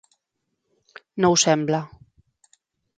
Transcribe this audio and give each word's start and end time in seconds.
No 1.25 1.31
ho 1.35 1.37
sembla. 1.45 1.85